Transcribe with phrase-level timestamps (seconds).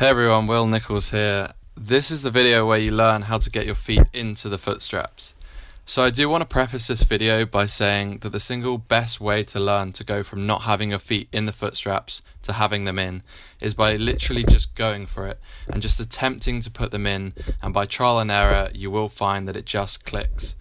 [0.00, 1.48] Hey everyone, Will Nichols here.
[1.76, 4.80] This is the video where you learn how to get your feet into the foot
[4.80, 5.34] straps.
[5.84, 9.42] So I do want to preface this video by saying that the single best way
[9.42, 12.84] to learn to go from not having your feet in the foot straps to having
[12.84, 13.22] them in
[13.60, 15.38] is by literally just going for it
[15.70, 19.46] and just attempting to put them in and by trial and error you will find
[19.46, 20.54] that it just clicks.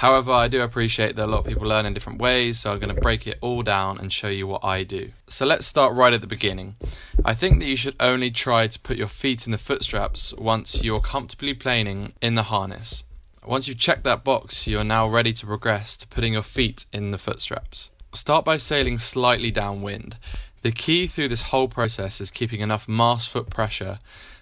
[0.00, 2.78] However, I do appreciate that a lot of people learn in different ways, so I'm
[2.78, 5.10] going to break it all down and show you what I do.
[5.28, 6.76] So let's start right at the beginning.
[7.22, 10.82] I think that you should only try to put your feet in the footstraps once
[10.82, 13.04] you're comfortably planing in the harness.
[13.46, 16.86] Once you've checked that box, you are now ready to progress to putting your feet
[16.94, 17.90] in the footstraps.
[18.14, 20.16] Start by sailing slightly downwind.
[20.62, 23.98] The key through this whole process is keeping enough mast foot pressure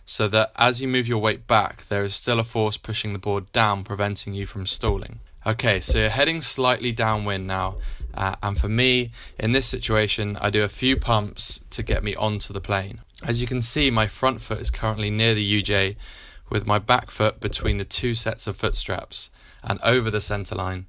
[0.06, 3.18] so that as you move your weight back, there is still a force pushing the
[3.18, 5.18] board down, preventing you from stalling.
[5.46, 7.76] Okay, so you're heading slightly downwind now,
[8.12, 12.14] uh, and for me, in this situation, I do a few pumps to get me
[12.16, 13.00] onto the plane.
[13.24, 15.96] As you can see, my front foot is currently near the UJ,
[16.50, 19.30] with my back foot between the two sets of foot straps
[19.62, 20.86] and over the centre line.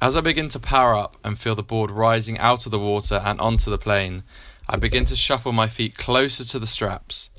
[0.00, 3.20] As I begin to power up and feel the board rising out of the water
[3.24, 4.22] and onto the plane,
[4.68, 7.30] I begin to shuffle my feet closer to the straps.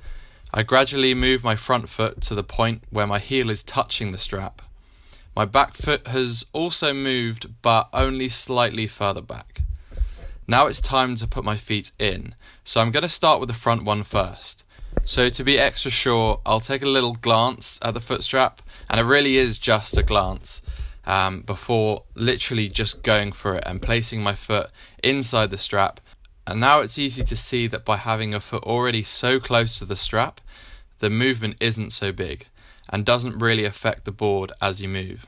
[0.53, 4.17] I gradually move my front foot to the point where my heel is touching the
[4.17, 4.61] strap.
[5.35, 9.61] My back foot has also moved, but only slightly further back.
[10.47, 13.55] Now it's time to put my feet in, so I'm going to start with the
[13.55, 14.63] front one first.
[15.05, 18.61] So to be extra sure, I'll take a little glance at the foot strap,
[18.91, 20.61] and it really is just a glance,
[21.05, 24.69] um, before literally just going for it and placing my foot
[25.03, 25.99] inside the strap.
[26.45, 29.85] And now it's easy to see that by having a foot already so close to
[29.85, 30.41] the strap,
[30.99, 32.45] the movement isn't so big
[32.93, 35.25] and doesn't really affect the board as you move.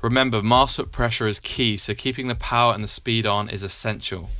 [0.00, 3.62] Remember, mast foot pressure is key, so keeping the power and the speed on is
[3.62, 4.30] essential.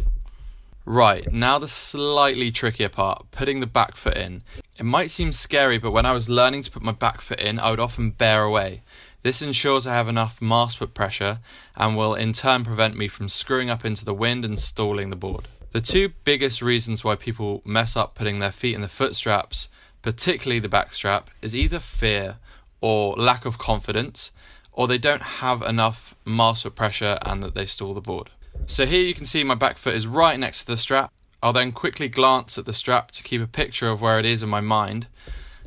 [0.86, 4.42] Right, now the slightly trickier part, putting the back foot in.
[4.78, 7.58] It might seem scary, but when I was learning to put my back foot in,
[7.58, 8.82] I would often bear away.
[9.20, 11.40] This ensures I have enough mast foot pressure
[11.76, 15.16] and will in turn prevent me from screwing up into the wind and stalling the
[15.16, 15.48] board.
[15.72, 19.68] The two biggest reasons why people mess up putting their feet in the foot straps
[20.04, 22.36] particularly the backstrap, is either fear
[22.82, 24.32] or lack of confidence,
[24.70, 28.28] or they don't have enough mast foot pressure and that they stall the board.
[28.66, 31.10] So here you can see my back foot is right next to the strap.
[31.42, 34.42] I'll then quickly glance at the strap to keep a picture of where it is
[34.42, 35.08] in my mind.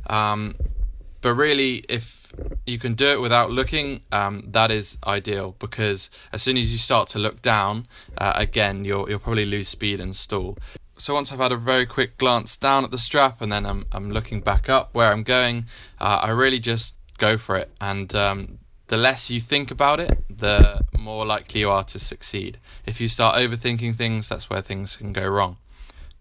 [0.08, 0.54] Um,
[1.22, 2.32] but really, if
[2.68, 6.78] you can do it without looking, um, that is ideal because as soon as you
[6.78, 7.88] start to look down,
[8.20, 10.60] uh, again, you'll, you'll probably lose speed and stall
[10.98, 13.86] so once I've had a very quick glance down at the strap and then I'm,
[13.92, 15.66] I'm looking back up where I'm going,
[16.00, 17.72] uh, I really just go for it.
[17.80, 22.58] And um, the less you think about it, the more likely you are to succeed.
[22.86, 25.58] If you start overthinking things, that's where things can go wrong.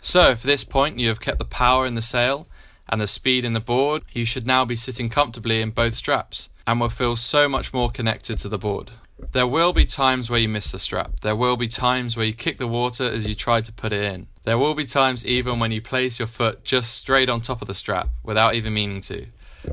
[0.03, 2.47] So, for this point, you have kept the power in the sail
[2.89, 4.03] and the speed in the board.
[4.13, 7.91] You should now be sitting comfortably in both straps and will feel so much more
[7.91, 8.91] connected to the board.
[9.33, 11.21] There will be times where you miss the strap.
[11.21, 14.03] There will be times where you kick the water as you try to put it
[14.03, 14.29] in.
[14.45, 17.69] There will be times even when you place your foot just straight on top of
[17.69, 19.27] the strap without even meaning to.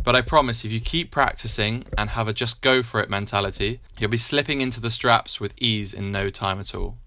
[0.03, 3.80] But I promise if you keep practicing and have a just go for it mentality,
[4.00, 6.97] you'll be slipping into the straps with ease in no time at all.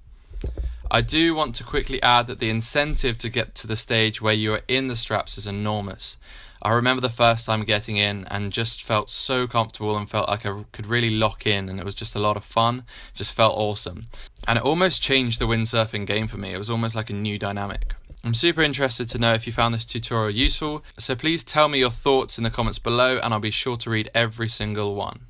[0.90, 4.34] I do want to quickly add that the incentive to get to the stage where
[4.34, 6.16] you are in the straps is enormous.
[6.62, 10.46] I remember the first time getting in and just felt so comfortable and felt like
[10.46, 12.84] I could really lock in, and it was just a lot of fun.
[13.14, 14.06] Just felt awesome.
[14.48, 16.52] And it almost changed the windsurfing game for me.
[16.52, 17.94] It was almost like a new dynamic.
[18.24, 21.78] I'm super interested to know if you found this tutorial useful, so please tell me
[21.78, 25.20] your thoughts in the comments below and I'll be sure to read every single one.